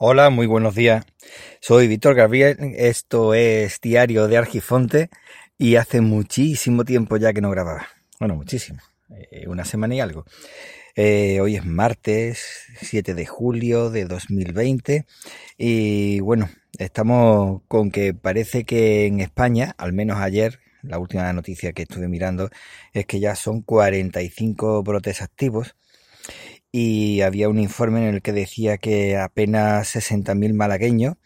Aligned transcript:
Hola, 0.00 0.30
muy 0.30 0.46
buenos 0.46 0.76
días. 0.76 1.04
Soy 1.60 1.88
Víctor 1.88 2.14
Gabriel, 2.14 2.56
esto 2.76 3.34
es 3.34 3.80
Diario 3.80 4.28
de 4.28 4.36
Argifonte 4.36 5.10
y 5.58 5.74
hace 5.74 6.00
muchísimo 6.00 6.84
tiempo 6.84 7.16
ya 7.16 7.32
que 7.32 7.40
no 7.40 7.50
grababa. 7.50 7.88
Bueno, 8.20 8.36
muchísimo, 8.36 8.78
eh, 9.10 9.48
una 9.48 9.64
semana 9.64 9.96
y 9.96 10.00
algo. 10.00 10.24
Eh, 10.94 11.40
hoy 11.40 11.56
es 11.56 11.64
martes 11.64 12.68
7 12.80 13.12
de 13.14 13.26
julio 13.26 13.90
de 13.90 14.04
2020 14.04 15.04
y 15.56 16.20
bueno, 16.20 16.48
estamos 16.78 17.62
con 17.66 17.90
que 17.90 18.14
parece 18.14 18.62
que 18.62 19.06
en 19.06 19.18
España, 19.18 19.74
al 19.78 19.92
menos 19.92 20.18
ayer, 20.18 20.60
la 20.82 21.00
última 21.00 21.32
noticia 21.32 21.72
que 21.72 21.82
estuve 21.82 22.06
mirando, 22.06 22.50
es 22.92 23.04
que 23.04 23.18
ya 23.18 23.34
son 23.34 23.62
45 23.62 24.80
brotes 24.84 25.22
activos 25.22 25.74
y 26.72 27.20
había 27.22 27.48
un 27.48 27.58
informe 27.58 28.08
en 28.08 28.14
el 28.14 28.22
que 28.22 28.32
decía 28.32 28.78
que 28.78 29.16
apenas 29.16 29.94
60.000 29.94 30.54
malagueños 30.54 31.16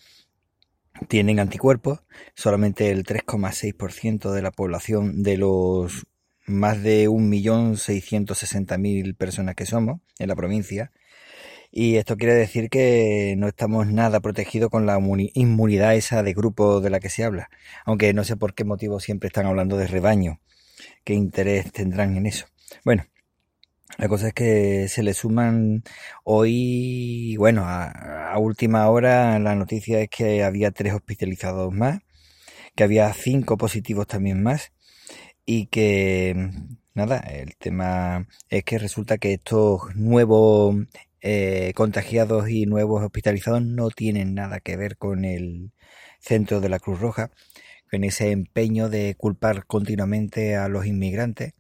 tienen 1.08 1.40
anticuerpos, 1.40 2.00
solamente 2.34 2.90
el 2.90 3.04
3,6% 3.04 4.32
de 4.32 4.42
la 4.42 4.50
población 4.50 5.22
de 5.22 5.36
los 5.36 6.06
más 6.46 6.82
de 6.82 7.08
1.660.000 7.08 9.16
personas 9.16 9.54
que 9.54 9.66
somos 9.66 10.00
en 10.18 10.28
la 10.28 10.36
provincia. 10.36 10.92
Y 11.70 11.96
esto 11.96 12.16
quiere 12.18 12.34
decir 12.34 12.68
que 12.68 13.34
no 13.38 13.48
estamos 13.48 13.86
nada 13.86 14.20
protegidos 14.20 14.70
con 14.70 14.84
la 14.86 14.98
inmunidad 15.34 15.94
esa 15.94 16.22
de 16.22 16.34
grupo 16.34 16.80
de 16.80 16.90
la 16.90 17.00
que 17.00 17.08
se 17.08 17.24
habla. 17.24 17.48
Aunque 17.86 18.12
no 18.12 18.24
sé 18.24 18.36
por 18.36 18.54
qué 18.54 18.64
motivo 18.64 19.00
siempre 19.00 19.28
están 19.28 19.46
hablando 19.46 19.78
de 19.78 19.86
rebaño. 19.86 20.40
¿Qué 21.04 21.14
interés 21.14 21.72
tendrán 21.72 22.16
en 22.16 22.26
eso? 22.26 22.46
Bueno, 22.84 23.04
la 23.98 24.08
cosa 24.08 24.28
es 24.28 24.34
que 24.34 24.88
se 24.88 25.02
le 25.02 25.14
suman 25.14 25.82
hoy, 26.24 27.36
bueno, 27.36 27.64
a, 27.66 28.36
última 28.38 28.88
hora 28.88 29.38
la 29.38 29.54
noticia 29.54 30.00
es 30.00 30.08
que 30.08 30.42
había 30.42 30.70
tres 30.70 30.94
hospitalizados 30.94 31.72
más, 31.72 32.00
que 32.74 32.84
había 32.84 33.12
cinco 33.12 33.56
positivos 33.58 34.06
también 34.06 34.42
más 34.42 34.72
y 35.46 35.66
que, 35.66 36.50
nada, 36.94 37.18
el 37.18 37.56
tema 37.56 38.28
es 38.48 38.64
que 38.64 38.78
resulta 38.78 39.18
que 39.18 39.34
estos 39.34 39.94
nuevos 39.96 40.76
eh, 41.20 41.72
contagiados 41.74 42.48
y 42.50 42.66
nuevos 42.66 43.02
hospitalizados 43.04 43.62
no 43.62 43.90
tienen 43.90 44.34
nada 44.34 44.60
que 44.60 44.76
ver 44.76 44.96
con 44.96 45.24
el 45.24 45.72
centro 46.20 46.60
de 46.60 46.68
la 46.70 46.78
Cruz 46.80 47.00
Roja, 47.00 47.30
con 47.90 48.04
ese 48.04 48.30
empeño 48.30 48.88
de 48.88 49.14
culpar 49.16 49.66
continuamente 49.66 50.56
a 50.56 50.68
los 50.68 50.86
inmigrantes 50.86 51.54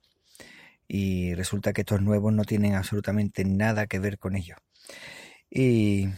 y 0.94 1.32
resulta 1.32 1.72
que 1.72 1.80
estos 1.80 2.02
nuevos 2.02 2.34
no 2.34 2.44
tienen 2.44 2.74
absolutamente 2.74 3.46
nada 3.46 3.86
que 3.86 3.98
ver 3.98 4.18
con 4.18 4.36
ellos. 4.36 4.58
Y 5.50 6.10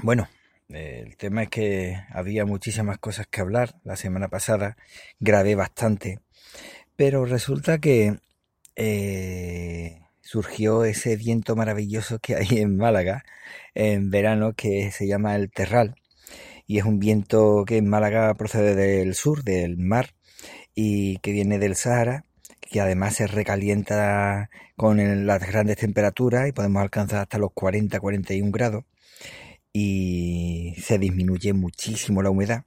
bueno, 0.00 0.28
el 0.68 1.16
tema 1.16 1.42
es 1.42 1.48
que 1.48 1.96
había 2.10 2.44
muchísimas 2.44 2.98
cosas 2.98 3.26
que 3.26 3.40
hablar. 3.40 3.74
La 3.82 3.96
semana 3.96 4.28
pasada 4.28 4.76
grabé 5.18 5.56
bastante, 5.56 6.20
pero 6.94 7.24
resulta 7.24 7.78
que 7.78 8.20
eh, 8.76 10.02
surgió 10.20 10.84
ese 10.84 11.16
viento 11.16 11.56
maravilloso 11.56 12.20
que 12.20 12.36
hay 12.36 12.60
en 12.60 12.76
Málaga 12.76 13.24
en 13.74 14.08
verano 14.08 14.52
que 14.52 14.92
se 14.92 15.08
llama 15.08 15.34
el 15.34 15.50
Terral. 15.50 15.96
Y 16.68 16.78
es 16.78 16.84
un 16.84 17.00
viento 17.00 17.64
que 17.66 17.78
en 17.78 17.88
Málaga 17.88 18.32
procede 18.34 18.76
del 18.76 19.16
sur, 19.16 19.42
del 19.42 19.78
mar, 19.78 20.10
y 20.76 21.18
que 21.18 21.32
viene 21.32 21.58
del 21.58 21.74
Sahara 21.74 22.24
que 22.74 22.80
además 22.80 23.14
se 23.14 23.28
recalienta 23.28 24.50
con 24.74 25.26
las 25.28 25.46
grandes 25.46 25.76
temperaturas 25.76 26.48
y 26.48 26.52
podemos 26.52 26.82
alcanzar 26.82 27.20
hasta 27.20 27.38
los 27.38 27.50
40-41 27.50 28.50
grados 28.50 28.84
y 29.72 30.74
se 30.82 30.98
disminuye 30.98 31.52
muchísimo 31.52 32.20
la 32.20 32.30
humedad 32.30 32.64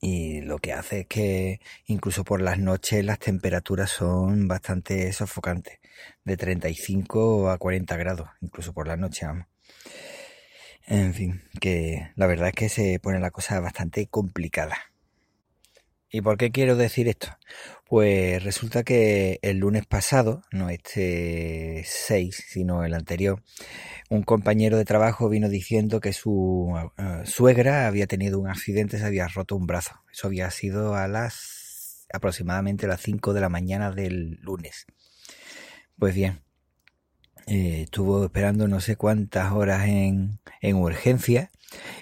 y 0.00 0.40
lo 0.40 0.58
que 0.58 0.72
hace 0.72 1.02
es 1.02 1.06
que 1.06 1.60
incluso 1.86 2.24
por 2.24 2.42
las 2.42 2.58
noches 2.58 3.04
las 3.04 3.20
temperaturas 3.20 3.88
son 3.88 4.48
bastante 4.48 5.12
sofocantes, 5.12 5.78
de 6.24 6.36
35 6.36 7.50
a 7.50 7.58
40 7.58 7.96
grados, 7.96 8.28
incluso 8.40 8.72
por 8.72 8.88
la 8.88 8.96
noche, 8.96 9.26
vamos. 9.26 9.46
En 10.88 11.14
fin, 11.14 11.40
que 11.60 12.10
la 12.16 12.26
verdad 12.26 12.48
es 12.48 12.54
que 12.54 12.68
se 12.68 12.98
pone 12.98 13.20
la 13.20 13.30
cosa 13.30 13.60
bastante 13.60 14.08
complicada. 14.08 14.76
¿Y 16.14 16.20
por 16.20 16.36
qué 16.36 16.52
quiero 16.52 16.76
decir 16.76 17.08
esto? 17.08 17.26
Pues 17.88 18.40
resulta 18.44 18.84
que 18.84 19.40
el 19.42 19.58
lunes 19.58 19.84
pasado, 19.84 20.42
no 20.52 20.68
este 20.68 21.82
6, 21.84 22.44
sino 22.50 22.84
el 22.84 22.94
anterior, 22.94 23.42
un 24.10 24.22
compañero 24.22 24.76
de 24.76 24.84
trabajo 24.84 25.28
vino 25.28 25.48
diciendo 25.48 25.98
que 25.98 26.12
su 26.12 26.72
eh, 26.98 27.22
suegra 27.24 27.88
había 27.88 28.06
tenido 28.06 28.38
un 28.38 28.48
accidente, 28.48 28.98
se 28.98 29.04
había 29.04 29.26
roto 29.26 29.56
un 29.56 29.66
brazo. 29.66 29.96
Eso 30.12 30.28
había 30.28 30.48
sido 30.52 30.94
a 30.94 31.08
las 31.08 32.06
aproximadamente 32.12 32.86
a 32.86 32.90
las 32.90 33.00
5 33.00 33.32
de 33.32 33.40
la 33.40 33.48
mañana 33.48 33.90
del 33.90 34.38
lunes. 34.40 34.86
Pues 35.98 36.14
bien, 36.14 36.42
eh, 37.48 37.80
estuvo 37.82 38.24
esperando 38.24 38.68
no 38.68 38.78
sé 38.78 38.94
cuántas 38.94 39.50
horas 39.50 39.88
en, 39.88 40.38
en 40.60 40.76
urgencia 40.76 41.50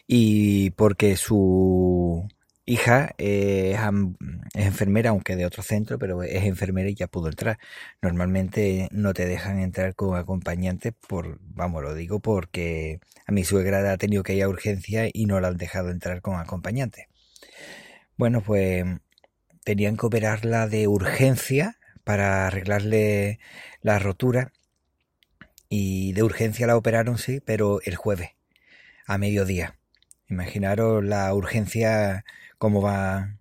y 0.06 0.68
porque 0.72 1.16
su 1.16 2.28
hija 2.72 3.14
es, 3.18 3.78
enfermera, 4.54 5.10
aunque 5.10 5.36
de 5.36 5.46
otro 5.46 5.62
centro, 5.62 5.98
pero 5.98 6.22
es 6.22 6.44
enfermera 6.44 6.88
y 6.88 6.94
ya 6.94 7.06
pudo 7.06 7.28
entrar. 7.28 7.58
Normalmente 8.00 8.88
no 8.92 9.12
te 9.14 9.26
dejan 9.26 9.58
entrar 9.60 9.94
con 9.94 10.16
acompañante 10.16 10.92
por, 10.92 11.38
vamos, 11.40 11.82
lo 11.82 11.94
digo 11.94 12.20
porque 12.20 13.00
a 13.26 13.32
mi 13.32 13.44
suegra 13.44 13.92
ha 13.92 13.96
tenido 13.98 14.22
que 14.22 14.34
ir 14.34 14.42
a 14.42 14.48
urgencia 14.48 15.08
y 15.12 15.26
no 15.26 15.40
la 15.40 15.48
han 15.48 15.56
dejado 15.56 15.90
entrar 15.90 16.22
con 16.22 16.36
acompañante. 16.38 17.08
Bueno, 18.16 18.40
pues 18.40 18.84
tenían 19.64 19.96
que 19.96 20.06
operarla 20.06 20.68
de 20.68 20.88
urgencia 20.88 21.78
para 22.04 22.46
arreglarle 22.46 23.38
la 23.80 23.98
rotura 23.98 24.52
y 25.68 26.12
de 26.12 26.22
urgencia 26.22 26.66
la 26.66 26.76
operaron, 26.76 27.18
sí, 27.18 27.40
pero 27.44 27.80
el 27.84 27.96
jueves, 27.96 28.30
a 29.06 29.18
mediodía. 29.18 29.76
Imaginaros 30.28 31.04
la 31.04 31.32
urgencia 31.34 32.24
cómo 32.62 32.80
va 32.80 33.40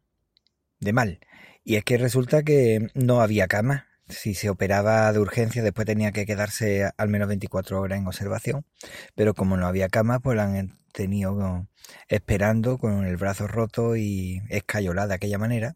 de 0.80 0.94
mal. 0.94 1.20
Y 1.64 1.76
es 1.76 1.84
que 1.84 2.00
resulta 2.00 2.42
que 2.42 2.88
no 2.96 3.22
había 3.22 3.48
cama. 3.48 3.86
Si 4.10 4.34
se 4.34 4.50
operaba 4.50 5.14
de 5.14 5.20
urgencia, 5.20 5.62
después 5.62 5.86
tenía 5.86 6.12
que 6.12 6.26
quedarse 6.26 6.90
al 6.98 7.10
menos 7.10 7.28
24 7.28 7.80
horas 7.80 8.00
en 8.00 8.08
observación. 8.08 8.66
Pero 9.14 9.36
como 9.36 9.58
no 9.58 9.68
había 9.68 9.90
cama, 9.90 10.22
pues 10.22 10.38
la 10.38 10.46
han 10.46 10.80
tenido 10.92 11.68
esperando 12.08 12.80
con 12.80 13.06
el 13.06 13.16
brazo 13.18 13.46
roto 13.46 13.96
y 13.96 14.42
escayolada 14.50 15.10
de 15.10 15.14
aquella 15.14 15.38
manera. 15.38 15.76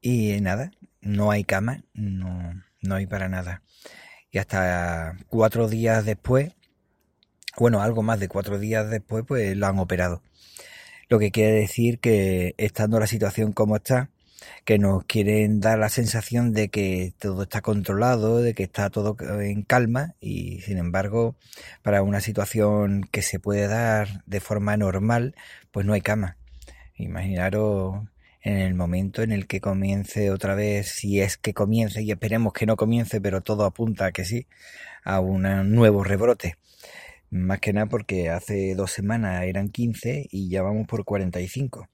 Y 0.00 0.40
nada, 0.40 0.72
no 1.00 1.30
hay 1.30 1.44
cama, 1.44 1.84
no, 1.94 2.60
no 2.82 2.94
hay 2.96 3.06
para 3.06 3.28
nada. 3.28 3.62
Y 4.32 4.38
hasta 4.38 5.16
cuatro 5.28 5.68
días 5.68 6.04
después, 6.04 6.56
bueno, 7.56 7.82
algo 7.82 8.02
más 8.02 8.18
de 8.18 8.26
cuatro 8.26 8.58
días 8.58 8.90
después, 8.90 9.24
pues 9.24 9.56
lo 9.56 9.68
han 9.68 9.78
operado. 9.78 10.22
Lo 11.08 11.18
que 11.18 11.30
quiere 11.30 11.52
decir 11.52 12.00
que 12.00 12.54
estando 12.58 13.00
la 13.00 13.06
situación 13.06 13.52
como 13.52 13.76
está, 13.76 14.10
que 14.64 14.78
nos 14.78 15.04
quieren 15.04 15.60
dar 15.60 15.78
la 15.78 15.88
sensación 15.88 16.52
de 16.52 16.68
que 16.68 17.14
todo 17.18 17.42
está 17.42 17.62
controlado, 17.62 18.38
de 18.42 18.54
que 18.54 18.64
está 18.64 18.90
todo 18.90 19.16
en 19.40 19.62
calma 19.62 20.14
y 20.20 20.60
sin 20.60 20.78
embargo 20.78 21.34
para 21.82 22.02
una 22.02 22.20
situación 22.20 23.08
que 23.10 23.22
se 23.22 23.40
puede 23.40 23.66
dar 23.68 24.22
de 24.26 24.40
forma 24.40 24.76
normal 24.76 25.34
pues 25.70 25.86
no 25.86 25.94
hay 25.94 26.02
cama. 26.02 26.36
Imaginaros 26.96 28.04
en 28.42 28.58
el 28.58 28.74
momento 28.74 29.22
en 29.22 29.32
el 29.32 29.46
que 29.46 29.60
comience 29.60 30.30
otra 30.30 30.54
vez, 30.54 30.88
si 30.88 31.20
es 31.20 31.36
que 31.36 31.54
comience 31.54 32.02
y 32.02 32.10
esperemos 32.10 32.52
que 32.52 32.66
no 32.66 32.76
comience, 32.76 33.20
pero 33.20 33.40
todo 33.40 33.64
apunta 33.64 34.06
a 34.06 34.12
que 34.12 34.24
sí, 34.24 34.46
a 35.04 35.20
un 35.20 35.42
nuevo 35.74 36.04
rebrote. 36.04 36.56
Más 37.30 37.60
que 37.60 37.72
nada 37.72 37.86
porque 37.86 38.30
hace 38.30 38.74
dos 38.74 38.90
semanas 38.92 39.44
eran 39.44 39.68
15 39.68 40.28
y 40.30 40.48
ya 40.48 40.62
vamos 40.62 40.86
por 40.86 41.04
45. 41.04 41.88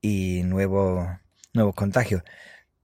Y 0.00 0.42
nuevos, 0.44 1.08
nuevos 1.54 1.74
contagios. 1.74 2.22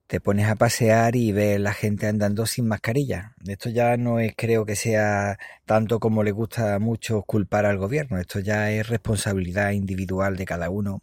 Te 0.07 0.21
pones 0.21 0.49
a 0.49 0.57
pasear 0.57 1.17
y 1.17 1.33
ves 1.33 1.61
la 1.61 1.73
gente 1.75 2.07
andando 2.07 2.47
sin 2.47 2.69
mascarilla. 2.69 3.35
Esto 3.47 3.71
ya 3.71 3.97
no 3.97 4.21
es, 4.21 4.35
creo 4.37 4.65
que 4.67 4.77
sea 4.77 5.39
tanto 5.67 6.01
como 6.01 6.23
le 6.23 6.33
gusta 6.33 6.79
mucho 6.79 7.23
culpar 7.23 7.67
al 7.67 7.79
gobierno. 7.79 8.19
Esto 8.19 8.41
ya 8.41 8.71
es 8.71 8.89
responsabilidad 8.89 9.73
individual 9.73 10.37
de 10.37 10.45
cada 10.47 10.71
uno. 10.71 11.03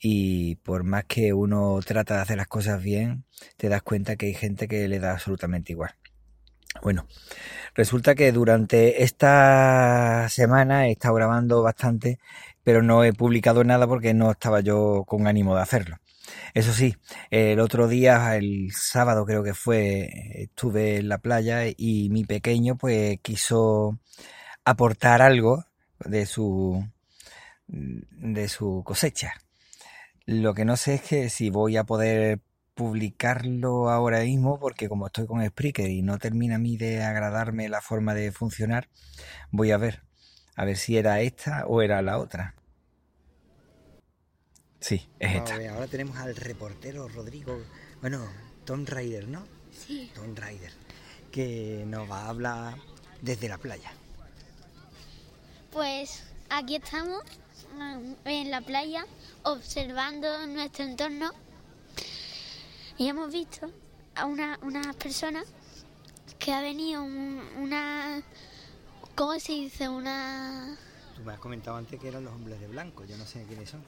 Y 0.00 0.56
por 0.56 0.84
más 0.84 1.04
que 1.06 1.32
uno 1.32 1.80
trata 1.84 2.16
de 2.16 2.22
hacer 2.22 2.36
las 2.38 2.48
cosas 2.48 2.82
bien, 2.82 3.24
te 3.56 3.68
das 3.68 3.82
cuenta 3.82 4.16
que 4.16 4.26
hay 4.26 4.34
gente 4.34 4.68
que 4.68 4.88
le 4.88 4.98
da 4.98 5.12
absolutamente 5.12 5.72
igual. 5.72 5.94
Bueno, 6.82 7.06
resulta 7.74 8.14
que 8.14 8.32
durante 8.32 9.02
esta 9.04 10.28
semana 10.28 10.86
he 10.86 10.92
estado 10.92 11.14
grabando 11.14 11.62
bastante, 11.62 12.18
pero 12.62 12.82
no 12.82 13.04
he 13.04 13.12
publicado 13.12 13.64
nada 13.64 13.86
porque 13.86 14.14
no 14.14 14.30
estaba 14.30 14.60
yo 14.60 15.04
con 15.06 15.26
ánimo 15.26 15.54
de 15.56 15.62
hacerlo. 15.62 15.96
Eso 16.54 16.72
sí, 16.72 16.96
el 17.30 17.60
otro 17.60 17.88
día, 17.88 18.36
el 18.36 18.70
sábado 18.72 19.26
creo 19.26 19.42
que 19.42 19.54
fue, 19.54 20.10
estuve 20.34 20.98
en 20.98 21.08
la 21.08 21.18
playa 21.18 21.62
y 21.76 22.08
mi 22.10 22.24
pequeño 22.24 22.76
pues 22.76 23.18
quiso 23.22 23.98
aportar 24.64 25.22
algo 25.22 25.64
de 25.98 26.26
su 26.26 26.84
de 27.66 28.48
su 28.48 28.82
cosecha. 28.84 29.34
Lo 30.26 30.54
que 30.54 30.64
no 30.64 30.76
sé 30.76 30.94
es 30.94 31.02
que 31.02 31.30
si 31.30 31.50
voy 31.50 31.76
a 31.76 31.84
poder 31.84 32.40
publicarlo 32.74 33.88
ahora 33.90 34.20
mismo, 34.20 34.58
porque 34.58 34.88
como 34.88 35.06
estoy 35.06 35.26
con 35.26 35.44
Spreaker 35.44 35.90
y 35.90 36.02
no 36.02 36.18
termina 36.18 36.56
a 36.56 36.58
mí 36.58 36.76
de 36.76 37.02
agradarme 37.02 37.68
la 37.68 37.80
forma 37.80 38.14
de 38.14 38.32
funcionar, 38.32 38.88
voy 39.50 39.70
a 39.70 39.76
ver, 39.76 40.02
a 40.56 40.64
ver 40.64 40.76
si 40.76 40.96
era 40.96 41.20
esta 41.20 41.66
o 41.66 41.82
era 41.82 42.02
la 42.02 42.18
otra. 42.18 42.54
Sí, 44.80 45.08
es 45.18 45.36
esta. 45.36 45.54
ahora 45.54 45.86
tenemos 45.86 46.16
al 46.18 46.36
reportero 46.36 47.08
Rodrigo, 47.08 47.58
bueno, 48.02 48.28
Tom 48.66 48.84
Ryder, 48.84 49.28
¿no? 49.28 49.46
Sí. 49.72 50.10
Tom 50.14 50.34
Ryder, 50.34 50.72
que 51.32 51.84
nos 51.86 52.10
va 52.10 52.24
a 52.24 52.28
hablar 52.28 52.74
desde 53.22 53.48
la 53.48 53.56
playa. 53.56 53.92
Pues 55.70 56.24
aquí 56.50 56.76
estamos 56.76 57.22
en 58.24 58.50
la 58.50 58.60
playa 58.60 59.06
observando 59.42 60.46
nuestro 60.46 60.84
entorno 60.84 61.32
y 62.98 63.08
hemos 63.08 63.32
visto 63.32 63.70
a 64.14 64.26
una, 64.26 64.58
una 64.62 64.92
persona 64.94 65.42
que 66.38 66.52
ha 66.52 66.60
venido 66.60 67.02
una... 67.02 68.22
¿Cómo 69.14 69.38
se 69.38 69.52
dice? 69.52 69.88
Una... 69.88 70.76
Tú 71.16 71.22
me 71.22 71.32
has 71.32 71.38
comentado 71.38 71.76
antes 71.76 72.00
que 72.00 72.08
eran 72.08 72.24
los 72.24 72.34
hombres 72.34 72.60
de 72.60 72.66
blanco, 72.66 73.04
yo 73.04 73.16
no 73.16 73.24
sé 73.24 73.44
quiénes 73.44 73.70
son. 73.70 73.82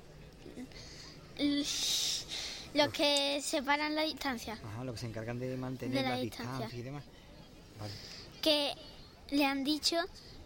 Los 2.74 2.92
que 2.92 3.40
separan 3.42 3.94
la 3.94 4.02
distancia. 4.02 4.54
Ajá, 4.54 4.84
los 4.84 4.94
que 4.94 5.00
se 5.00 5.06
encargan 5.06 5.38
de 5.38 5.56
mantener 5.56 6.04
la, 6.04 6.16
distancia. 6.16 6.68
y 6.72 6.82
demás. 6.82 7.04
Que 8.42 8.74
le 9.30 9.44
han 9.44 9.64
dicho 9.64 9.96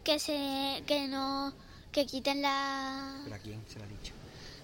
que 0.04 0.18
se 0.18 0.82
que 0.86 1.06
no 1.08 1.52
que 1.92 2.06
quiten 2.06 2.42
la 2.42 3.20
¿Pero 3.24 3.36
a 3.36 3.38
quién 3.38 3.62
se 3.68 3.78
lo 3.78 3.84
ha 3.84 3.88
dicho? 3.88 4.12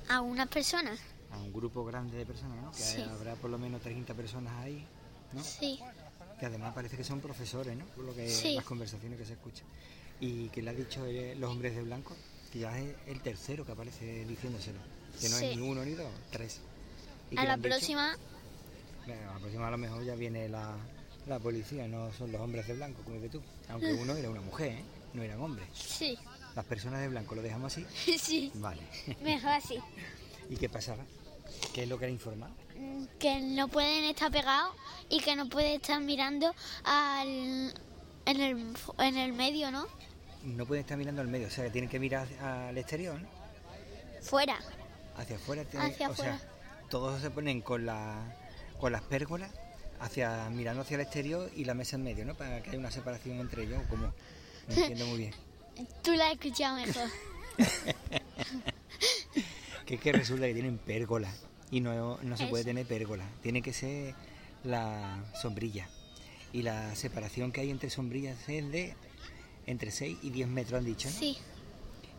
A 0.08 0.20
unas 0.20 0.48
personas. 0.48 0.98
A 1.36 1.42
un 1.42 1.52
grupo 1.52 1.84
grande 1.84 2.18
de 2.18 2.26
personas, 2.26 2.62
¿no? 2.62 2.72
Que 2.72 3.02
habrá 3.02 3.34
por 3.36 3.50
lo 3.50 3.58
menos 3.58 3.80
30 3.82 4.14
personas 4.14 4.52
ahí, 4.64 4.84
¿no? 5.32 5.42
Sí. 5.42 5.78
Que 6.38 6.46
además 6.46 6.74
parece 6.74 6.96
que 6.96 7.04
son 7.04 7.20
profesores, 7.20 7.76
¿no? 7.76 7.84
Por 7.86 8.04
lo 8.04 8.14
que 8.14 8.26
las 8.54 8.64
conversaciones 8.64 9.18
que 9.18 9.24
se 9.24 9.34
escuchan. 9.34 9.66
¿Y 10.20 10.48
que 10.48 10.62
le 10.62 10.70
ha 10.70 10.74
dicho 10.74 11.04
eh, 11.06 11.34
los 11.36 11.50
hombres 11.50 11.74
de 11.74 11.82
blanco? 11.82 12.16
Que 12.52 12.60
ya 12.60 12.78
es 12.78 12.94
el 13.06 13.20
tercero 13.20 13.64
que 13.66 13.72
aparece 13.72 14.24
diciéndoselo. 14.24 14.78
Que 15.20 15.28
no 15.28 15.36
es 15.38 15.56
ni 15.56 15.62
uno 15.62 15.84
ni 15.84 15.92
dos, 15.92 16.10
tres. 16.30 16.60
a 17.36 17.44
la 17.44 17.56
próxima... 17.56 18.12
a 18.12 19.32
la 19.34 19.38
próxima 19.38 19.68
a 19.68 19.70
lo 19.70 19.78
mejor 19.78 20.04
ya 20.04 20.14
viene 20.14 20.48
la, 20.48 20.76
la 21.26 21.38
policía, 21.38 21.88
no 21.88 22.12
son 22.12 22.32
los 22.32 22.40
hombres 22.40 22.66
de 22.66 22.74
blanco, 22.74 23.02
como 23.02 23.16
dices 23.16 23.32
tú. 23.32 23.42
Aunque 23.68 23.92
uno 23.92 24.14
era 24.14 24.30
una 24.30 24.40
mujer, 24.40 24.72
¿eh? 24.72 24.84
no 25.14 25.22
eran 25.22 25.40
hombres. 25.40 25.68
Sí. 25.74 26.18
¿Las 26.54 26.64
personas 26.64 27.00
de 27.00 27.08
blanco 27.08 27.34
lo 27.34 27.42
dejamos 27.42 27.72
así? 27.72 27.84
sí. 28.18 28.50
Vale. 28.54 28.82
Mejor 29.22 29.50
así. 29.50 29.78
¿Y 30.50 30.56
qué 30.56 30.68
pasaba? 30.68 31.04
¿Qué 31.72 31.82
es 31.84 31.88
lo 31.88 31.98
que 31.98 32.06
era 32.06 32.12
informar? 32.12 32.50
Que 33.18 33.40
no 33.40 33.68
pueden 33.68 34.04
estar 34.04 34.30
pegados 34.30 34.74
y 35.08 35.20
que 35.20 35.36
no 35.36 35.48
pueden 35.48 35.80
estar 35.80 36.00
mirando 36.00 36.54
al, 36.84 37.74
en, 38.26 38.40
el, 38.40 38.74
en 38.98 39.16
el 39.16 39.32
medio, 39.32 39.70
¿no? 39.70 39.86
No 40.42 40.66
pueden 40.66 40.82
estar 40.82 40.96
mirando 40.96 41.22
al 41.22 41.28
medio, 41.28 41.48
o 41.48 41.50
sea, 41.50 41.64
que 41.64 41.70
tienen 41.70 41.90
que 41.90 41.98
mirar 41.98 42.28
al 42.40 42.76
exterior, 42.76 43.20
¿no? 43.20 43.28
Fuera. 44.22 44.58
Hacia 45.16 45.36
afuera. 45.36 45.64
Hacia 45.78 46.10
o 46.10 46.14
sea, 46.14 46.40
todos 46.90 47.20
se 47.20 47.30
ponen 47.30 47.62
con, 47.62 47.86
la, 47.86 48.36
con 48.78 48.92
las 48.92 49.02
pérgolas 49.02 49.50
hacia 50.00 50.50
mirando 50.50 50.82
hacia 50.82 50.96
el 50.96 51.00
exterior 51.00 51.50
y 51.56 51.64
la 51.64 51.74
mesa 51.74 51.96
en 51.96 52.04
medio, 52.04 52.24
¿no? 52.24 52.34
Para 52.34 52.62
que 52.62 52.70
haya 52.70 52.78
una 52.78 52.90
separación 52.90 53.40
entre 53.40 53.64
ellos, 53.64 53.82
como 53.88 54.06
no 54.06 54.12
entiendo 54.68 55.06
muy 55.06 55.18
bien. 55.18 55.34
Tú 56.02 56.12
la 56.12 56.26
has 56.26 56.32
escuchado 56.32 56.76
mejor. 56.76 57.08
que 59.86 59.94
es 59.94 60.00
que 60.00 60.12
resulta 60.12 60.46
que 60.46 60.52
tienen 60.52 60.78
pérgola 60.78 61.32
y 61.70 61.80
no, 61.80 62.18
no 62.22 62.36
se 62.36 62.46
puede 62.48 62.64
tener 62.64 62.86
pérgola, 62.86 63.24
tiene 63.42 63.62
que 63.62 63.72
ser 63.72 64.14
la 64.64 65.24
sombrilla. 65.40 65.88
Y 66.52 66.62
la 66.62 66.94
separación 66.94 67.52
que 67.52 67.60
hay 67.60 67.70
entre 67.70 67.90
sombrillas 67.90 68.36
es 68.48 68.70
de 68.70 68.94
entre 69.66 69.90
6 69.90 70.18
y 70.22 70.30
10 70.30 70.48
metros, 70.48 70.78
han 70.78 70.84
dicho, 70.84 71.08
¿no? 71.08 71.16
Sí. 71.16 71.36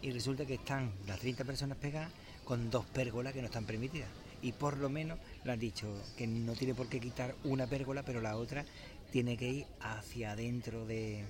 Y 0.01 0.11
resulta 0.11 0.45
que 0.45 0.55
están 0.55 0.91
las 1.07 1.19
30 1.19 1.43
personas 1.43 1.77
pegadas 1.77 2.11
con 2.43 2.69
dos 2.69 2.85
pérgolas 2.85 3.33
que 3.33 3.41
no 3.41 3.47
están 3.47 3.65
permitidas 3.65 4.09
y 4.41 4.51
por 4.51 4.77
lo 4.77 4.89
menos 4.89 5.19
le 5.43 5.51
han 5.51 5.59
dicho 5.59 5.87
que 6.17 6.27
no 6.27 6.53
tiene 6.53 6.75
por 6.75 6.87
qué 6.87 6.99
quitar 6.99 7.35
una 7.43 7.67
pérgola, 7.67 8.03
pero 8.03 8.21
la 8.21 8.37
otra 8.37 8.65
tiene 9.11 9.37
que 9.37 9.49
ir 9.49 9.65
hacia 9.79 10.31
adentro 10.31 10.85
de, 10.85 11.23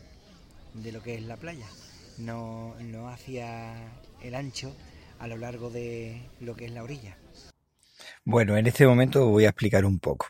de 0.74 0.92
lo 0.92 1.01
que 1.01 1.16
es 1.16 1.24
la 1.24 1.38
playa, 1.38 1.68
no, 2.18 2.75
no 2.81 3.10
hacia 3.10 3.75
el 4.22 4.36
ancho 4.36 4.75
a 5.19 5.27
lo 5.27 5.37
largo 5.37 5.69
de 5.69 6.21
lo 6.39 6.55
que 6.55 6.65
es 6.65 6.71
la 6.71 6.83
orilla. 6.83 7.17
Bueno, 8.23 8.57
en 8.57 8.67
este 8.67 8.85
momento 8.85 9.27
voy 9.29 9.45
a 9.45 9.49
explicar 9.49 9.85
un 9.85 9.99
poco. 9.99 10.27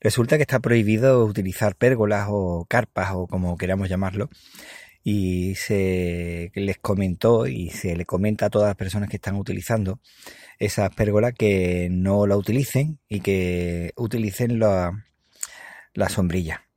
Resulta 0.00 0.36
que 0.36 0.42
está 0.42 0.60
prohibido 0.60 1.24
utilizar 1.24 1.76
pérgolas 1.76 2.28
o 2.30 2.66
carpas 2.68 3.12
o 3.14 3.26
como 3.26 3.56
queramos 3.56 3.88
llamarlo 3.88 4.28
y 5.02 5.54
se 5.54 6.52
les 6.54 6.78
comentó 6.78 7.46
y 7.46 7.70
se 7.70 7.96
le 7.96 8.04
comenta 8.04 8.46
a 8.46 8.50
todas 8.50 8.68
las 8.68 8.76
personas 8.76 9.08
que 9.08 9.16
están 9.16 9.36
utilizando 9.36 10.00
esas 10.58 10.94
pérgolas 10.94 11.32
que 11.32 11.88
no 11.90 12.26
la 12.26 12.36
utilicen 12.36 12.98
y 13.08 13.20
que 13.20 13.92
utilicen 13.96 14.58
la, 14.58 15.06
la 15.94 16.08
sombrilla. 16.10 16.67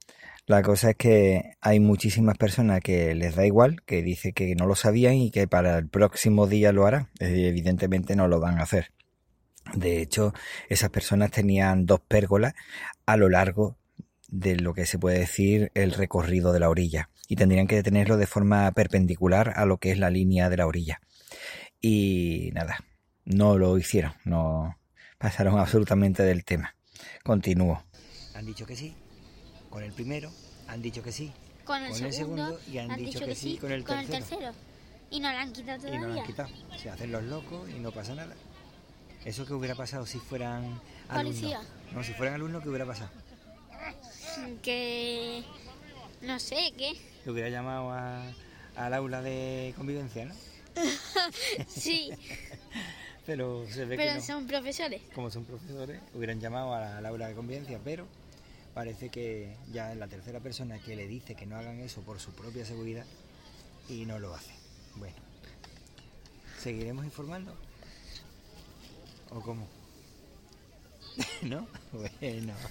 La 0.51 0.63
cosa 0.63 0.89
es 0.89 0.95
que 0.98 1.56
hay 1.62 1.80
muchísimas 1.80 2.38
personas 2.38 2.81
que 2.81 3.15
les 3.15 3.36
da 3.36 3.45
igual, 3.45 3.83
que 3.83 4.03
dicen 4.03 4.33
que 4.33 4.53
no 4.53 4.65
lo 4.65 4.75
sabían 4.75 5.13
y 5.13 5.31
que 5.31 5.48
para 5.48 5.77
el 5.77 5.88
próximo 5.88 6.45
día 6.45 6.74
lo 6.74 6.86
harán. 6.86 7.07
Evidentemente 7.21 8.18
no 8.18 8.27
lo 8.27 8.42
van 8.42 8.59
a 8.59 8.63
hacer. 8.63 8.92
De 9.74 10.01
hecho, 10.01 10.33
esas 10.68 10.89
personas 10.89 11.31
tenían 11.31 11.86
dos 11.86 12.01
pérgolas 12.01 12.53
a 13.06 13.15
lo 13.15 13.30
largo 13.30 13.77
de 14.27 14.57
lo 14.57 14.74
que 14.74 14.86
se 14.86 15.00
puede 15.00 15.19
decir 15.19 15.71
el 15.74 15.94
recorrido 15.94 16.51
de 16.51 16.59
la 16.59 16.69
orilla 16.69 17.09
y 17.30 17.38
tendrían 17.38 17.65
que 17.65 17.81
tenerlo 17.81 18.18
de 18.18 18.27
forma 18.27 18.69
perpendicular 18.74 19.54
a 19.56 19.65
lo 19.65 19.77
que 19.77 19.92
es 19.92 20.00
la 20.00 20.09
línea 20.09 20.50
de 20.50 20.57
la 20.57 20.68
orilla. 20.68 21.00
Y 21.80 22.51
nada, 22.54 22.83
no 23.24 23.57
lo 23.57 23.77
hicieron, 23.77 24.15
no 24.25 24.77
pasaron 25.18 25.59
absolutamente 25.59 26.24
del 26.24 26.44
tema. 26.44 26.75
Continúo. 27.24 27.86
Han 28.36 28.45
dicho 28.45 28.65
que 28.65 28.75
sí, 28.75 28.94
con 29.71 29.81
el 29.81 29.91
primero, 29.94 30.31
han 30.68 30.83
dicho 30.83 31.01
que 31.01 31.12
sí, 31.12 31.31
con 31.65 31.81
el, 31.81 32.13
segundo, 32.13 32.59
y 32.71 32.78
han, 32.78 32.95
dicho, 32.97 33.25
que, 33.25 33.33
sí, 33.33 33.57
con, 33.57 33.71
el, 33.71 33.83
tercero. 33.83 34.51
Y 35.09 35.19
no 35.19 35.31
lo 35.31 35.37
han 35.37 35.54
quitado 35.54 35.80
todavía. 35.80 35.99
Y 35.99 36.01
no 36.01 36.07
lo 36.09 36.19
han 36.19 36.28
quitado. 36.28 36.49
Se 36.78 36.90
hacen 36.90 37.11
los 37.11 37.23
locos 37.23 37.69
y 37.69 37.80
no 37.80 37.92
pasa 37.92 38.13
nada. 38.13 38.35
¿Eso 39.25 39.45
que 39.45 39.54
hubiera 39.54 39.75
pasado 39.75 40.06
si 40.06 40.19
fueran 40.19 40.81
Policía. 41.11 41.59
alumnos? 41.59 41.94
No, 41.94 42.04
si 42.04 42.13
fueran 42.13 42.35
alumnos, 42.35 42.61
¿qué 42.61 42.69
hubiera 42.69 42.85
pasado? 42.85 43.09
Que... 44.61 45.44
no 46.21 46.40
sé, 46.40 46.73
¿qué? 46.78 46.94
Que 47.23 47.31
hubiera 47.31 47.49
llamado 47.49 47.92
a, 47.92 48.23
al 48.75 48.94
aula 48.94 49.21
de 49.21 49.73
convivencia, 49.78 50.25
¿no? 50.25 50.35
sí. 51.68 52.11
pero 53.25 53.66
se 53.69 53.85
ve 53.85 53.95
pero 53.95 54.19
son 54.21 54.47
profesores. 54.47 55.01
Como 55.16 55.30
son 55.30 55.45
profesores, 55.45 56.01
hubieran 56.13 56.40
llamado 56.40 56.73
al 56.73 57.06
aula 57.06 57.28
de 57.28 57.35
convivencia, 57.35 57.80
pero 57.83 58.07
parece 58.73 59.09
que 59.09 59.56
ya 59.71 59.92
es 59.92 59.97
la 59.97 60.07
tercera 60.07 60.40
persona 60.40 60.80
que 60.80 60.95
le 60.95 61.07
dice 61.07 61.35
que 61.35 61.45
no 61.45 61.57
hagan 61.57 61.80
eso 61.80 62.01
por 62.01 62.19
su 62.19 62.31
propia 62.31 62.66
seguridad 62.66 63.06
y 63.90 64.06
no 64.06 64.19
lo 64.19 64.33
hace. 64.33 64.54
Bueno, 64.95 65.16
¿seguiremos 66.59 67.06
informando? 67.06 67.56
¿O 69.30 69.42
cómo? 69.42 69.68
¿No? 71.42 71.68
Bueno. 71.92 72.54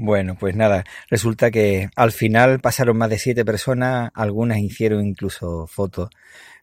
Bueno, 0.00 0.36
pues 0.38 0.54
nada, 0.54 0.84
resulta 1.10 1.50
que 1.50 1.90
al 1.96 2.12
final 2.12 2.60
pasaron 2.60 2.96
más 2.96 3.10
de 3.10 3.18
siete 3.18 3.44
personas, 3.44 4.12
algunas 4.14 4.58
hicieron 4.58 5.04
incluso 5.04 5.66
fotos, 5.66 6.10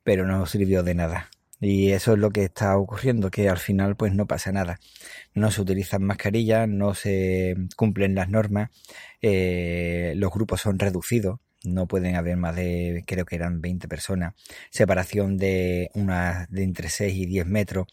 pero 0.03 0.25
no 0.25 0.45
sirvió 0.45 0.83
de 0.83 0.95
nada. 0.95 1.29
Y 1.67 1.91
eso 1.93 2.13
es 2.13 2.19
lo 2.19 2.29
que 2.31 2.43
está 2.43 2.77
ocurriendo, 2.77 3.31
que 3.31 3.49
al 3.49 3.57
final 3.57 3.95
pues 3.95 4.13
no 4.13 4.27
pasa 4.27 4.51
nada. 4.51 4.79
No 5.33 5.49
se 5.51 5.61
utilizan 5.61 6.03
mascarillas, 6.03 6.67
no 6.69 6.93
se 6.93 7.55
cumplen 7.75 8.15
las 8.15 8.29
normas, 8.29 8.69
eh, 9.21 10.13
los 10.17 10.31
grupos 10.31 10.61
son 10.61 10.77
reducidos, 10.79 11.39
no 11.65 11.87
pueden 11.87 12.15
haber 12.15 12.37
más 12.37 12.55
de, 12.55 13.03
creo 13.05 13.25
que 13.25 13.35
eran 13.35 13.61
20 13.61 13.87
personas, 13.87 14.33
separación 14.69 15.37
de 15.37 15.89
unas 15.93 16.49
de 16.49 16.63
entre 16.63 16.89
6 16.89 17.15
y 17.15 17.25
10 17.25 17.45
metros. 17.45 17.87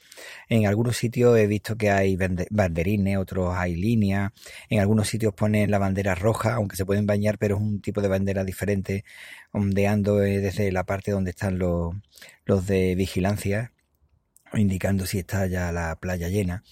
En 0.49 0.67
algunos 0.67 0.97
sitios 0.97 1.37
he 1.39 1.47
visto 1.47 1.77
que 1.77 1.91
hay 1.91 2.17
banderines, 2.51 3.19
otros 3.19 3.55
hay 3.57 3.75
líneas, 3.75 4.33
en 4.69 4.81
algunos 4.81 5.09
sitios 5.09 5.35
ponen 5.35 5.71
la 5.71 5.79
bandera 5.79 6.15
roja, 6.15 6.55
aunque 6.55 6.77
se 6.77 6.87
pueden 6.87 7.07
bañar, 7.07 7.39
pero 7.39 7.57
es 7.57 7.63
un 7.63 7.81
tipo 7.81 8.01
de 8.03 8.09
bandera 8.09 8.45
diferente, 8.45 9.05
ondeando 9.53 10.23
eh, 10.23 10.39
desde 10.41 10.73
la 10.73 10.85
parte 10.85 11.11
donde 11.13 11.31
están 11.31 11.59
los, 11.59 11.95
los 12.45 12.67
de 12.67 12.95
vigilancia, 12.95 13.73
indicando 14.55 15.07
si 15.07 15.19
está 15.19 15.47
ya 15.47 15.73
la 15.73 15.97
playa 15.97 16.29
llena. 16.29 16.65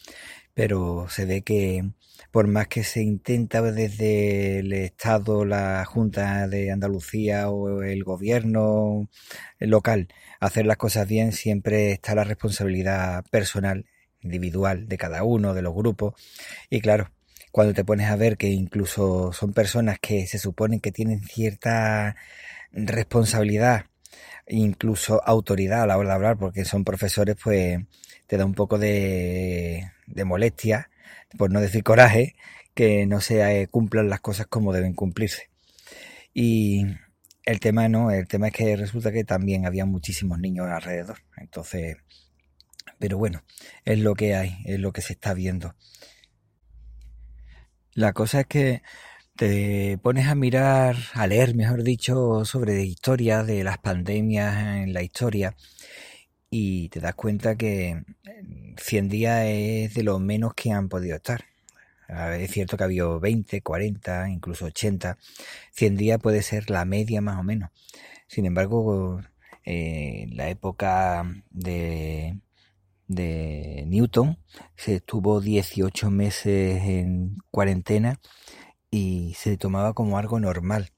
Pero 0.55 1.07
se 1.09 1.25
ve 1.27 1.43
que 1.43 1.85
por 2.31 2.47
más 2.47 2.69
que 2.69 2.85
se 2.85 3.03
intenta 3.03 3.63
desde 3.63 4.61
el 4.61 4.73
Estado, 4.73 5.45
la 5.45 5.85
Junta 5.85 6.49
de 6.49 6.71
Andalucía 6.71 7.51
o 7.51 7.83
el 7.83 8.05
gobierno 8.05 9.09
local 9.59 10.09
hacer 10.41 10.67
las 10.67 10.79
cosas 10.79 11.07
bien, 11.07 11.33
siempre 11.33 11.93
está 11.93 12.15
la 12.15 12.25
responsabilidad 12.25 13.25
personal, 13.31 13.87
individual 14.23 14.89
de 14.89 14.99
cada 14.99 15.23
uno, 15.23 15.55
de 15.55 15.63
los 15.63 15.75
grupos. 15.75 16.15
Y 16.71 16.81
claro, 16.81 17.11
cuando 17.53 17.75
te 17.75 17.85
pones 17.85 18.09
a 18.11 18.17
ver 18.17 18.37
que 18.37 18.49
incluso 18.49 19.33
son 19.33 19.53
personas 19.53 19.99
que 20.01 20.27
se 20.27 20.39
suponen 20.39 20.81
que 20.81 20.93
tienen 20.93 21.23
cierta 21.25 22.17
responsabilidad, 22.73 23.87
incluso 24.49 25.23
autoridad 25.25 25.83
a 25.83 25.87
la 25.87 25.99
hora 25.99 26.11
de 26.11 26.15
hablar, 26.15 26.39
porque 26.39 26.65
son 26.65 26.85
profesores, 26.85 27.37
pues 27.43 27.79
te 28.27 28.37
da 28.37 28.45
un 28.45 28.55
poco 28.55 28.79
de, 28.79 29.91
de 30.07 30.25
molestia, 30.25 30.90
por 31.37 31.51
no 31.51 31.61
decir 31.61 31.83
coraje, 31.83 32.35
que 32.75 33.07
no 33.07 33.21
se 33.21 33.69
cumplan 33.71 34.09
las 34.09 34.21
cosas 34.21 34.47
como 34.47 34.73
deben 34.73 34.95
cumplirse. 34.95 35.51
Y 36.33 36.87
el 37.45 37.61
tema 37.61 37.89
no, 37.89 38.11
el 38.11 38.29
tema 38.29 38.49
es 38.49 38.53
que 38.53 38.77
resulta 38.77 39.13
que 39.13 39.25
también 39.25 39.67
había 39.67 39.87
muchísimos 39.87 40.39
niños 40.39 40.67
alrededor. 40.69 41.19
Entonces, 41.37 41.97
pero 42.99 43.19
bueno, 43.19 43.43
es 43.85 43.99
lo 43.99 44.15
que 44.15 44.35
hay, 44.35 44.59
es 44.65 44.79
lo 44.79 44.93
que 44.93 45.03
se 45.03 45.15
está 45.15 45.35
viendo. 45.35 45.75
La 47.95 48.13
cosa 48.13 48.41
es 48.41 48.47
que 48.47 48.83
te 49.37 49.99
pones 49.99 50.29
a 50.29 50.35
mirar, 50.35 50.97
a 51.15 51.27
leer, 51.27 51.55
mejor 51.55 51.83
dicho, 51.83 52.45
sobre 52.45 52.85
historia 52.85 53.43
de 53.43 53.65
las 53.65 53.79
pandemias 53.79 54.77
en 54.77 54.93
la 54.93 55.03
historia 55.03 55.57
y 56.51 56.89
te 56.89 57.01
das 57.01 57.15
cuenta 57.15 57.57
que 57.57 58.03
100 58.77 59.09
días 59.09 59.45
es 59.47 59.95
de 59.95 60.03
lo 60.03 60.19
menos 60.19 60.55
que 60.55 60.73
han 60.73 60.89
podido 60.89 61.17
estar. 61.17 61.45
Es 62.09 62.51
cierto 62.51 62.77
que 62.77 62.83
ha 62.83 62.87
habido 62.87 63.21
20, 63.21 63.63
40, 63.63 64.29
incluso 64.31 64.67
80. 64.67 65.17
100 65.73 65.97
días 65.97 66.21
puede 66.21 66.43
ser 66.43 66.69
la 66.71 66.85
media 66.85 67.21
más 67.21 67.39
o 67.39 67.45
menos. 67.45 67.71
Sin 68.27 68.47
embargo, 68.47 69.21
eh, 69.65 70.25
en 70.25 70.37
la 70.37 70.51
época 70.51 71.25
de, 71.51 72.41
de 73.07 73.85
Newton 73.87 74.39
se 74.77 74.97
estuvo 74.97 75.41
18 75.41 76.11
meses 76.11 76.83
en 76.85 77.39
cuarentena 77.51 78.21
y 78.91 79.35
se 79.37 79.57
tomaba 79.57 79.95
como 79.95 80.19
algo 80.19 80.41
normal. 80.41 80.91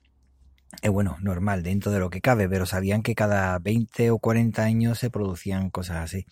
Es 0.81 0.91
bueno, 0.91 1.17
normal 1.21 1.63
dentro 1.63 1.93
de 1.93 1.99
lo 1.99 2.11
que 2.11 2.21
cabe, 2.21 2.49
pero 2.49 2.67
sabían 2.67 3.03
que 3.03 3.15
cada 3.15 3.59
20 3.59 4.11
o 4.11 4.19
40 4.19 4.63
años 4.63 4.99
se 4.99 5.11
producían 5.11 5.71
cosas 5.71 5.99
así. 5.99 6.27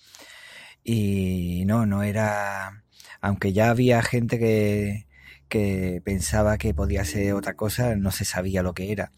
Y 0.83 1.65
no, 1.67 1.87
no 1.87 2.03
era 2.03 2.83
aunque 3.21 3.53
ya 3.53 3.71
había 3.71 4.03
gente 4.03 4.39
que, 4.39 5.07
que 5.49 6.01
pensaba 6.05 6.59
que 6.59 6.75
podía 6.75 7.05
ser 7.05 7.35
otra 7.35 7.55
cosa, 7.55 7.97
no 7.97 8.11
se 8.11 8.25
sabía 8.25 8.63
lo 8.63 8.75
que 8.75 8.93
era. 8.93 9.13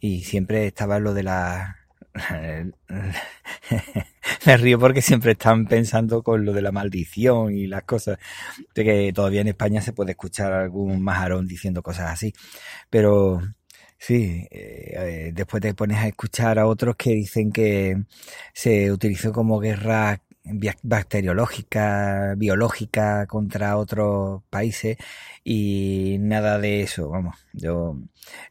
Y 0.00 0.24
siempre 0.24 0.66
estaba 0.66 0.98
lo 0.98 1.14
de 1.14 1.22
la... 1.22 1.76
Me 4.46 4.56
río 4.56 4.78
porque 4.78 5.02
siempre 5.02 5.32
están 5.32 5.66
pensando 5.66 6.22
con 6.22 6.44
lo 6.44 6.52
de 6.52 6.62
la 6.62 6.70
maldición 6.72 7.52
y 7.54 7.66
las 7.66 7.82
cosas, 7.84 8.18
de 8.74 8.84
que 8.84 9.12
todavía 9.12 9.40
en 9.40 9.48
España 9.48 9.80
se 9.80 9.92
puede 9.92 10.12
escuchar 10.12 10.52
algún 10.52 11.02
majarón 11.02 11.46
diciendo 11.48 11.82
cosas 11.82 12.10
así. 12.10 12.32
Pero 12.90 13.40
sí, 14.06 14.46
eh, 14.50 15.30
después 15.34 15.62
te 15.62 15.74
pones 15.74 15.98
a 15.98 16.08
escuchar 16.08 16.58
a 16.58 16.66
otros 16.66 16.96
que 16.96 17.10
dicen 17.10 17.52
que 17.52 18.02
se 18.52 18.92
utilizó 18.92 19.32
como 19.32 19.58
guerra 19.60 20.20
bacteriológica, 20.82 22.34
biológica 22.36 23.26
contra 23.26 23.78
otros 23.78 24.42
países 24.50 24.98
y 25.42 26.18
nada 26.20 26.58
de 26.58 26.82
eso, 26.82 27.08
vamos. 27.08 27.36
Yo 27.54 27.96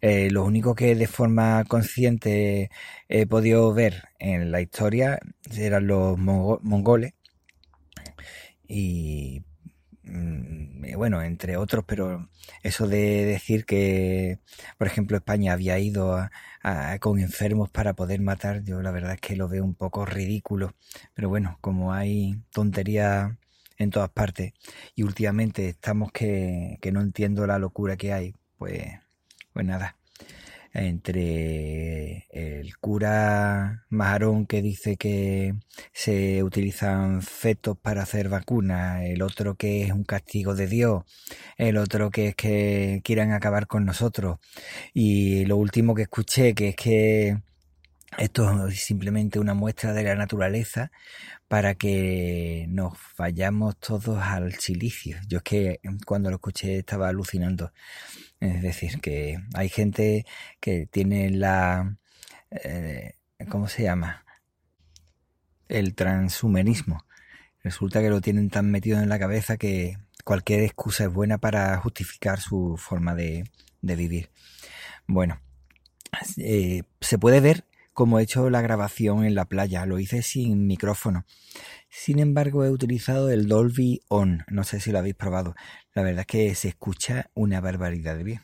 eh, 0.02 0.30
lo 0.32 0.44
único 0.44 0.76
que 0.76 0.96
de 0.96 1.08
forma 1.08 1.64
consciente 1.66 2.72
he 3.08 3.28
podido 3.28 3.74
ver 3.74 4.06
en 4.20 4.52
la 4.52 4.62
historia 4.62 5.20
eran 5.56 5.88
los 5.88 6.18
mongoles 6.18 7.14
y 8.68 9.38
eh, 9.38 9.53
bueno, 10.04 11.22
entre 11.22 11.58
otros, 11.58 11.84
pero 11.88 12.30
eso 12.62 12.88
de 12.88 13.26
decir 13.26 13.66
que, 13.66 14.40
por 14.78 14.88
ejemplo, 14.88 15.18
España 15.18 15.54
había 15.54 15.80
ido 15.80 16.30
con 17.00 17.20
enfermos 17.20 17.70
para 17.70 17.94
poder 17.94 18.22
matar, 18.22 18.64
yo 18.64 18.82
la 18.82 18.92
verdad 18.92 19.14
es 19.14 19.22
que 19.22 19.36
lo 19.36 19.48
veo 19.50 19.64
un 19.64 19.76
poco 19.76 20.06
ridículo. 20.06 20.74
Pero 21.14 21.30
bueno, 21.30 21.58
como 21.62 21.94
hay 21.94 22.42
tontería 22.52 23.38
en 23.78 23.90
todas 23.90 24.10
partes 24.10 24.54
y 24.96 25.04
últimamente 25.04 25.68
estamos 25.70 26.12
que, 26.12 26.78
que 26.82 26.92
no 26.92 27.02
entiendo 27.02 27.48
la 27.48 27.60
locura 27.60 27.98
que 27.98 28.14
hay, 28.14 28.36
pues, 28.58 28.84
pues 29.54 29.66
nada 29.66 29.98
entre 30.74 32.28
el 32.32 32.78
cura 32.78 33.86
Majarón 33.90 34.46
que 34.48 34.62
dice 34.62 34.98
que 34.98 35.54
se 35.94 36.44
utilizan 36.44 37.22
fetos 37.22 37.78
para 37.78 38.04
hacer 38.04 38.30
vacunas, 38.30 39.04
el 39.04 39.22
otro 39.22 39.56
que 39.56 39.84
es 39.84 39.92
un 39.92 40.04
castigo 40.04 40.56
de 40.56 40.68
Dios, 40.68 41.04
el 41.58 41.78
otro 41.78 42.10
que 42.10 42.30
es 42.30 42.36
que 42.36 43.02
quieran 43.04 43.32
acabar 43.32 43.68
con 43.68 43.86
nosotros. 43.86 44.40
Y 44.94 45.46
lo 45.46 45.58
último 45.58 45.96
que 45.96 46.04
escuché 46.04 46.54
que 46.56 46.70
es 46.70 46.76
que 46.76 47.38
esto 48.18 48.68
es 48.68 48.84
simplemente 48.84 49.40
una 49.40 49.54
muestra 49.54 49.94
de 49.94 50.04
la 50.04 50.16
naturaleza 50.16 50.92
para 51.48 51.76
que 51.76 52.66
nos 52.70 52.94
vayamos 53.18 53.78
todos 53.78 54.20
al 54.20 54.54
silicio. 54.56 55.18
Yo 55.28 55.38
es 55.38 55.44
que 55.44 55.80
cuando 56.06 56.30
lo 56.30 56.38
escuché 56.38 56.80
estaba 56.80 57.10
alucinando. 57.10 57.72
Es 58.40 58.62
decir, 58.62 59.00
que 59.00 59.40
hay 59.54 59.70
gente 59.70 60.26
que 60.60 60.88
tiene 60.88 61.30
la... 61.30 61.98
Eh, 62.52 63.14
¿Cómo 63.50 63.68
se 63.68 63.84
llama? 63.84 64.26
El 65.68 65.96
transhumanismo. 65.96 67.06
Resulta 67.64 68.02
que 68.02 68.10
lo 68.10 68.22
tienen 68.22 68.50
tan 68.50 68.70
metido 68.70 69.00
en 69.00 69.10
la 69.10 69.20
cabeza 69.20 69.58
que 69.58 69.98
cualquier 70.24 70.62
excusa 70.62 71.06
es 71.06 71.14
buena 71.14 71.38
para 71.38 71.78
justificar 71.78 72.40
su 72.40 72.76
forma 72.78 73.16
de, 73.16 73.46
vivir. 73.82 74.30
Bueno, 75.08 75.40
eh, 76.38 76.84
se 77.00 77.18
puede 77.18 77.40
ver 77.40 77.66
cómo 77.94 78.20
he 78.20 78.24
hecho 78.24 78.50
la 78.50 78.62
grabación 78.62 79.24
en 79.24 79.36
la 79.36 79.46
playa. 79.46 79.86
Lo 79.86 80.00
hice 80.00 80.22
sin 80.22 80.68
micrófono. 80.68 81.26
Sin 81.90 82.20
embargo, 82.20 82.66
he 82.66 82.72
utilizado 82.72 83.30
el 83.30 83.48
Dolby 83.48 84.02
On. 84.08 84.44
No 84.50 84.64
sé 84.64 84.80
si 84.80 84.92
lo 84.92 85.00
habéis 85.00 85.16
probado. 85.16 85.56
La 85.94 86.02
verdad 86.02 86.22
es 86.22 86.28
que 86.28 86.56
se 86.56 86.70
escucha 86.70 87.30
una 87.36 87.62
barbaridad 87.62 88.18
de 88.18 88.24
bien. 88.24 88.42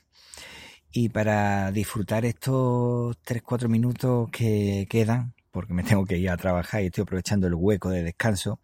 Y 0.91 1.09
para 1.09 1.71
disfrutar 1.71 2.25
estos 2.25 3.17
3-4 3.23 3.67
minutos 3.67 4.29
que 4.31 4.87
quedan, 4.89 5.33
porque 5.51 5.73
me 5.73 5.83
tengo 5.83 6.05
que 6.05 6.17
ir 6.17 6.29
a 6.29 6.37
trabajar 6.37 6.81
y 6.81 6.87
estoy 6.87 7.03
aprovechando 7.03 7.47
el 7.47 7.55
hueco 7.55 7.89
de 7.89 8.03
descanso, 8.03 8.59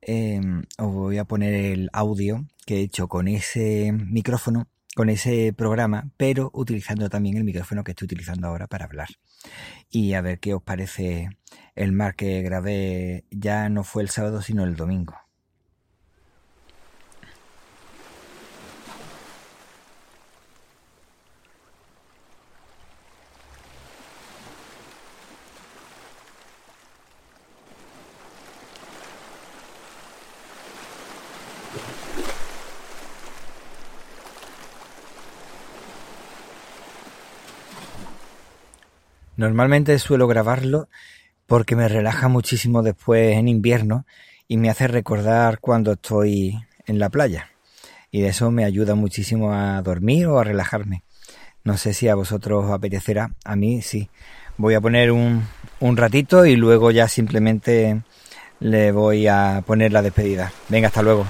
em, 0.00 0.62
os 0.78 0.92
voy 0.92 1.18
a 1.18 1.24
poner 1.24 1.54
el 1.54 1.90
audio 1.92 2.44
que 2.66 2.76
he 2.78 2.80
hecho 2.82 3.08
con 3.08 3.28
ese 3.28 3.92
micrófono, 3.92 4.68
con 4.98 5.10
ese 5.10 5.52
programa, 5.52 6.10
pero 6.16 6.50
utilizando 6.52 7.08
también 7.08 7.36
el 7.36 7.44
micrófono 7.44 7.84
que 7.84 7.92
estoy 7.92 8.06
utilizando 8.06 8.48
ahora 8.48 8.66
para 8.66 8.86
hablar 8.86 9.06
y 9.90 10.14
a 10.14 10.20
ver 10.22 10.40
qué 10.40 10.54
os 10.54 10.62
parece 10.64 11.28
el 11.76 11.92
mar 11.92 12.16
que 12.16 12.42
grabé 12.42 13.24
ya 13.30 13.68
no 13.68 13.84
fue 13.84 14.02
el 14.02 14.08
sábado 14.08 14.42
sino 14.42 14.64
el 14.64 14.74
domingo. 14.74 15.14
Normalmente 39.38 39.96
suelo 40.00 40.26
grabarlo 40.26 40.88
porque 41.46 41.76
me 41.76 41.86
relaja 41.86 42.26
muchísimo 42.26 42.82
después 42.82 43.36
en 43.36 43.46
invierno 43.46 44.04
y 44.48 44.56
me 44.56 44.68
hace 44.68 44.88
recordar 44.88 45.60
cuando 45.60 45.92
estoy 45.92 46.58
en 46.86 46.98
la 46.98 47.08
playa. 47.08 47.48
Y 48.10 48.20
de 48.20 48.30
eso 48.30 48.50
me 48.50 48.64
ayuda 48.64 48.96
muchísimo 48.96 49.54
a 49.54 49.80
dormir 49.80 50.26
o 50.26 50.40
a 50.40 50.44
relajarme. 50.44 51.04
No 51.62 51.76
sé 51.76 51.94
si 51.94 52.08
a 52.08 52.16
vosotros 52.16 52.64
os 52.64 52.72
apetecerá, 52.72 53.30
a 53.44 53.54
mí 53.54 53.80
sí. 53.80 54.10
Voy 54.56 54.74
a 54.74 54.80
poner 54.80 55.12
un, 55.12 55.44
un 55.78 55.96
ratito 55.96 56.44
y 56.44 56.56
luego 56.56 56.90
ya 56.90 57.06
simplemente 57.06 58.02
le 58.58 58.90
voy 58.90 59.28
a 59.28 59.62
poner 59.64 59.92
la 59.92 60.02
despedida. 60.02 60.52
Venga, 60.68 60.88
hasta 60.88 61.02
luego. 61.02 61.26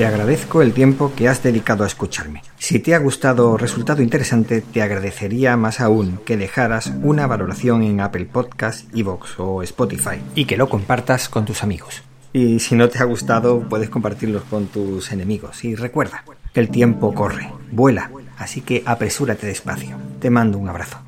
Te 0.00 0.06
agradezco 0.06 0.62
el 0.62 0.72
tiempo 0.72 1.12
que 1.14 1.28
has 1.28 1.42
dedicado 1.42 1.84
a 1.84 1.86
escucharme. 1.86 2.42
Si 2.56 2.78
te 2.78 2.94
ha 2.94 2.98
gustado 2.98 3.50
o 3.50 3.58
resultado 3.58 4.00
interesante, 4.00 4.62
te 4.62 4.80
agradecería 4.80 5.58
más 5.58 5.78
aún 5.78 6.18
que 6.24 6.38
dejaras 6.38 6.90
una 7.02 7.26
valoración 7.26 7.82
en 7.82 8.00
Apple 8.00 8.24
Podcasts, 8.24 8.86
Evox 8.94 9.38
o 9.38 9.62
Spotify. 9.62 10.22
Y 10.34 10.46
que 10.46 10.56
lo 10.56 10.70
compartas 10.70 11.28
con 11.28 11.44
tus 11.44 11.62
amigos. 11.62 12.02
Y 12.32 12.60
si 12.60 12.76
no 12.76 12.88
te 12.88 12.98
ha 12.98 13.04
gustado, 13.04 13.68
puedes 13.68 13.90
compartirlos 13.90 14.44
con 14.44 14.68
tus 14.68 15.12
enemigos. 15.12 15.62
Y 15.66 15.74
recuerda, 15.74 16.24
que 16.54 16.60
el 16.60 16.70
tiempo 16.70 17.14
corre, 17.14 17.52
vuela, 17.70 18.10
así 18.38 18.62
que 18.62 18.82
apresúrate 18.86 19.48
despacio. 19.48 19.98
Te 20.18 20.30
mando 20.30 20.56
un 20.56 20.70
abrazo. 20.70 20.98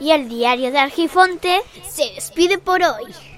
Y 0.00 0.10
el 0.10 0.28
diario 0.28 0.72
de 0.72 0.78
Argifonte 0.78 1.60
se 1.88 2.12
despide 2.16 2.58
por 2.58 2.82
hoy. 2.82 3.37